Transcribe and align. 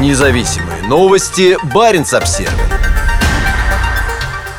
Независимые 0.00 0.82
новости. 0.88 1.56
Barents 1.72 2.02
Observer 2.02 2.52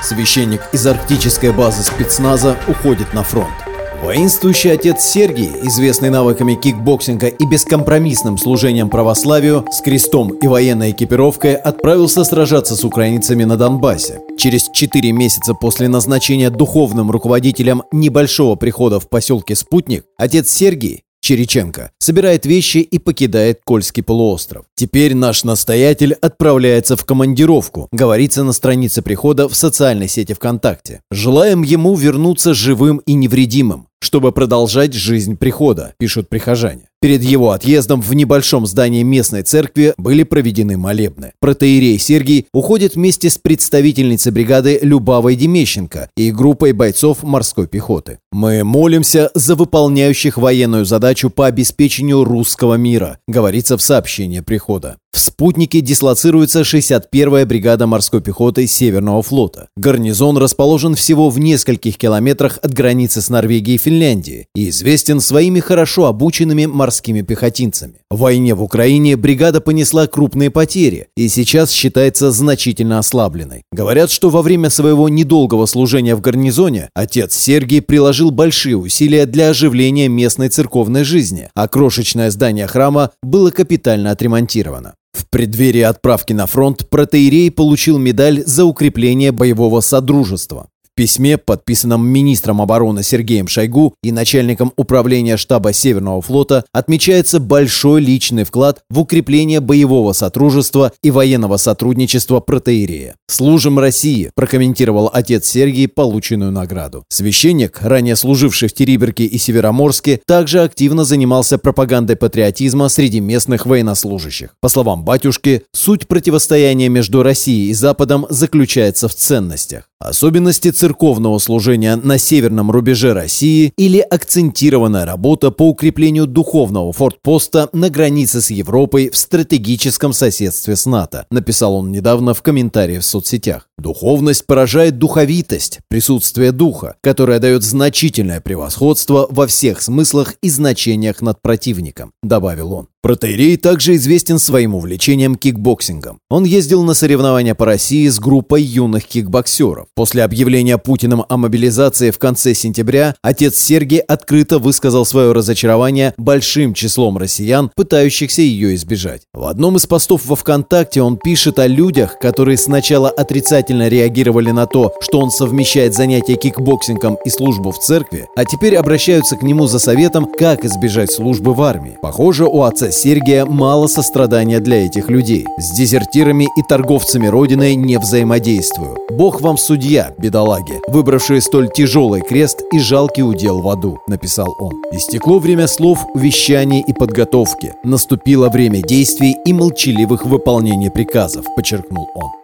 Священник 0.00 0.60
из 0.72 0.86
арктической 0.86 1.52
базы 1.52 1.82
спецназа 1.82 2.56
уходит 2.68 3.12
на 3.12 3.24
фронт. 3.24 3.52
Воинствующий 4.00 4.72
отец 4.72 5.02
Сергий, 5.02 5.50
известный 5.62 6.10
навыками 6.10 6.54
кикбоксинга 6.54 7.26
и 7.26 7.46
бескомпромиссным 7.46 8.38
служением 8.38 8.90
православию, 8.90 9.66
с 9.72 9.80
крестом 9.80 10.28
и 10.28 10.46
военной 10.46 10.92
экипировкой 10.92 11.56
отправился 11.56 12.22
сражаться 12.22 12.76
с 12.76 12.84
украинцами 12.84 13.42
на 13.42 13.56
Донбассе. 13.56 14.20
Через 14.38 14.68
4 14.72 15.10
месяца 15.10 15.54
после 15.54 15.88
назначения 15.88 16.50
духовным 16.50 17.10
руководителем 17.10 17.82
небольшого 17.90 18.54
прихода 18.54 19.00
в 19.00 19.08
поселке 19.08 19.56
Спутник, 19.56 20.04
отец 20.16 20.50
Сергий 20.50 21.02
Череченко 21.24 21.90
собирает 21.98 22.44
вещи 22.44 22.78
и 22.78 22.98
покидает 22.98 23.60
Кольский 23.64 24.02
полуостров. 24.02 24.66
Теперь 24.74 25.14
наш 25.14 25.42
настоятель 25.42 26.12
отправляется 26.12 26.96
в 26.98 27.06
командировку, 27.06 27.88
говорится 27.92 28.44
на 28.44 28.52
странице 28.52 29.00
прихода 29.00 29.48
в 29.48 29.54
социальной 29.54 30.08
сети 30.08 30.34
ВКонтакте. 30.34 31.00
Желаем 31.10 31.62
ему 31.62 31.94
вернуться 31.94 32.52
живым 32.52 32.98
и 33.06 33.14
невредимым 33.14 33.88
чтобы 34.04 34.32
продолжать 34.32 34.92
жизнь 34.92 35.36
прихода, 35.36 35.94
пишут 35.98 36.28
прихожане. 36.28 36.88
Перед 37.00 37.22
его 37.22 37.50
отъездом 37.50 38.00
в 38.00 38.14
небольшом 38.14 38.66
здании 38.66 39.02
местной 39.02 39.42
церкви 39.42 39.92
были 39.98 40.22
проведены 40.22 40.78
молебны. 40.78 41.32
Протеерей 41.38 41.98
Сергий 41.98 42.46
уходит 42.52 42.94
вместе 42.94 43.28
с 43.28 43.36
представительницей 43.36 44.32
бригады 44.32 44.78
Любавой 44.80 45.36
Демещенко 45.36 46.08
и 46.16 46.30
группой 46.30 46.72
бойцов 46.72 47.22
морской 47.22 47.66
пехоты. 47.66 48.20
«Мы 48.32 48.64
молимся 48.64 49.30
за 49.34 49.54
выполняющих 49.54 50.38
военную 50.38 50.84
задачу 50.86 51.28
по 51.28 51.46
обеспечению 51.46 52.24
русского 52.24 52.74
мира», 52.74 53.18
говорится 53.28 53.76
в 53.76 53.82
сообщении 53.82 54.40
прихода. 54.40 54.96
В 55.14 55.20
«Спутнике» 55.20 55.80
дислоцируется 55.80 56.62
61-я 56.62 57.46
бригада 57.46 57.86
морской 57.86 58.20
пехоты 58.20 58.66
Северного 58.66 59.22
флота. 59.22 59.68
Гарнизон 59.76 60.36
расположен 60.38 60.96
всего 60.96 61.30
в 61.30 61.38
нескольких 61.38 61.98
километрах 61.98 62.58
от 62.60 62.74
границы 62.74 63.22
с 63.22 63.28
Норвегией 63.28 63.76
и 63.76 63.78
Финляндией 63.78 64.46
и 64.56 64.70
известен 64.70 65.20
своими 65.20 65.60
хорошо 65.60 66.06
обученными 66.06 66.66
морскими 66.66 67.22
пехотинцами. 67.22 68.00
В 68.10 68.18
войне 68.18 68.56
в 68.56 68.62
Украине 68.64 69.16
бригада 69.16 69.60
понесла 69.60 70.08
крупные 70.08 70.50
потери 70.50 71.06
и 71.16 71.28
сейчас 71.28 71.70
считается 71.70 72.32
значительно 72.32 72.98
ослабленной. 72.98 73.62
Говорят, 73.70 74.10
что 74.10 74.30
во 74.30 74.42
время 74.42 74.68
своего 74.68 75.08
недолгого 75.08 75.66
служения 75.66 76.16
в 76.16 76.22
гарнизоне 76.22 76.88
отец 76.92 77.36
Сергий 77.36 77.82
приложил 77.82 78.32
большие 78.32 78.76
усилия 78.76 79.26
для 79.26 79.50
оживления 79.50 80.08
местной 80.08 80.48
церковной 80.48 81.04
жизни, 81.04 81.50
а 81.54 81.68
крошечное 81.68 82.32
здание 82.32 82.66
храма 82.66 83.12
было 83.22 83.52
капитально 83.52 84.10
отремонтировано. 84.10 84.94
В 85.14 85.26
преддверии 85.30 85.82
отправки 85.82 86.32
на 86.32 86.46
фронт 86.46 86.90
протеерей 86.90 87.50
получил 87.50 87.98
медаль 87.98 88.42
за 88.44 88.64
укрепление 88.64 89.30
боевого 89.30 89.80
содружества 89.80 90.68
письме, 90.94 91.38
подписанном 91.38 92.06
министром 92.06 92.60
обороны 92.60 93.02
Сергеем 93.02 93.48
Шойгу 93.48 93.94
и 94.02 94.12
начальником 94.12 94.72
управления 94.76 95.36
штаба 95.36 95.72
Северного 95.72 96.22
флота, 96.22 96.64
отмечается 96.72 97.40
большой 97.40 98.00
личный 98.00 98.44
вклад 98.44 98.82
в 98.90 99.00
укрепление 99.00 99.60
боевого 99.60 100.12
сотрудничества 100.12 100.92
и 101.02 101.10
военного 101.10 101.56
сотрудничества 101.56 102.40
протеерея. 102.40 103.16
«Служим 103.28 103.78
России», 103.78 104.30
прокомментировал 104.34 105.10
отец 105.12 105.46
Сергий 105.46 105.88
полученную 105.88 106.52
награду. 106.52 107.04
Священник, 107.08 107.78
ранее 107.80 108.16
служивший 108.16 108.68
в 108.68 108.74
Териберке 108.74 109.24
и 109.24 109.38
Североморске, 109.38 110.20
также 110.26 110.60
активно 110.60 111.04
занимался 111.04 111.58
пропагандой 111.58 112.16
патриотизма 112.16 112.88
среди 112.88 113.20
местных 113.20 113.66
военнослужащих. 113.66 114.50
По 114.60 114.68
словам 114.68 115.04
батюшки, 115.04 115.62
суть 115.72 116.06
противостояния 116.06 116.88
между 116.88 117.22
Россией 117.22 117.70
и 117.70 117.74
Западом 117.74 118.26
заключается 118.28 119.08
в 119.08 119.14
ценностях. 119.14 119.84
Особенности 120.00 120.70
церковного 120.70 121.38
служения 121.38 121.96
на 121.96 122.18
северном 122.18 122.70
рубеже 122.70 123.12
России 123.12 123.72
или 123.76 124.00
акцентированная 124.00 125.06
работа 125.06 125.50
по 125.50 125.68
укреплению 125.68 126.26
духовного 126.26 126.92
форпоста 126.92 127.68
на 127.72 127.90
границе 127.90 128.40
с 128.40 128.50
Европой 128.50 129.10
в 129.10 129.16
стратегическом 129.16 130.12
соседстве 130.12 130.76
с 130.76 130.84
НАТО, 130.86 131.26
написал 131.30 131.76
он 131.76 131.90
недавно 131.92 132.34
в 132.34 132.42
комментарии 132.42 132.98
в 132.98 133.04
соцсетях. 133.04 133.68
Духовность 133.76 134.46
порождает 134.46 134.98
духовитость, 134.98 135.80
присутствие 135.88 136.52
духа, 136.52 136.96
которое 137.02 137.40
дает 137.40 137.64
значительное 137.64 138.40
превосходство 138.40 139.26
во 139.28 139.46
всех 139.48 139.82
смыслах 139.82 140.34
и 140.42 140.48
значениях 140.48 141.20
над 141.20 141.42
противником, 141.42 142.12
добавил 142.22 142.72
он. 142.72 142.88
Протоиерей 143.02 143.58
также 143.58 143.96
известен 143.96 144.38
своим 144.38 144.74
увлечением 144.74 145.34
кикбоксингом. 145.34 146.20
Он 146.30 146.44
ездил 146.44 146.82
на 146.84 146.94
соревнования 146.94 147.54
по 147.54 147.66
России 147.66 148.08
с 148.08 148.18
группой 148.18 148.62
юных 148.62 149.04
кикбоксеров. 149.04 149.88
После 149.94 150.22
объявления 150.22 150.78
Путиным 150.78 151.22
о 151.28 151.36
мобилизации 151.36 152.10
в 152.10 152.18
конце 152.18 152.54
сентября 152.54 153.14
отец 153.20 153.58
Сергий 153.58 153.98
открыто 153.98 154.58
высказал 154.58 155.04
свое 155.04 155.32
разочарование 155.32 156.14
большим 156.16 156.72
числом 156.72 157.18
россиян, 157.18 157.70
пытающихся 157.76 158.40
ее 158.40 158.74
избежать. 158.74 159.24
В 159.34 159.44
одном 159.44 159.76
из 159.76 159.84
постов 159.84 160.24
во 160.24 160.34
ВКонтакте 160.34 161.02
он 161.02 161.18
пишет 161.18 161.58
о 161.58 161.66
людях, 161.66 162.18
которые 162.18 162.56
сначала 162.56 163.10
отрицательно 163.10 163.63
реагировали 163.72 164.50
на 164.50 164.66
то, 164.66 164.92
что 165.00 165.20
он 165.20 165.30
совмещает 165.30 165.94
занятия 165.94 166.36
кикбоксингом 166.36 167.16
и 167.24 167.30
службу 167.30 167.70
в 167.70 167.78
церкви, 167.78 168.28
а 168.36 168.44
теперь 168.44 168.76
обращаются 168.76 169.36
к 169.36 169.42
нему 169.42 169.66
за 169.66 169.78
советом, 169.78 170.26
как 170.38 170.64
избежать 170.64 171.12
службы 171.12 171.54
в 171.54 171.62
армии. 171.62 171.98
Похоже, 172.02 172.46
у 172.46 172.62
отца 172.62 172.90
Сергия 172.90 173.44
мало 173.44 173.86
сострадания 173.86 174.60
для 174.60 174.86
этих 174.86 175.08
людей. 175.08 175.46
С 175.58 175.72
дезертирами 175.72 176.44
и 176.44 176.62
торговцами 176.68 177.26
Родиной 177.26 177.74
не 177.74 177.98
взаимодействую. 177.98 178.98
Бог 179.10 179.40
вам 179.40 179.56
судья, 179.56 180.12
бедолаги, 180.18 180.80
выбравшие 180.88 181.40
столь 181.40 181.70
тяжелый 181.70 182.20
крест 182.20 182.62
и 182.72 182.78
жалкий 182.78 183.22
удел 183.22 183.60
в 183.60 183.68
аду, 183.68 183.98
написал 184.06 184.54
он. 184.58 184.72
Истекло 184.92 185.38
время 185.38 185.66
слов, 185.66 186.04
увещаний 186.14 186.82
и 186.86 186.92
подготовки. 186.92 187.74
Наступило 187.84 188.48
время 188.48 188.82
действий 188.82 189.36
и 189.44 189.52
молчаливых 189.52 190.24
выполнений 190.24 190.90
приказов, 190.90 191.46
подчеркнул 191.56 192.08
он. 192.14 192.43